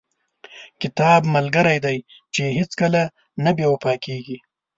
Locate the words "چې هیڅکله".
2.33-3.03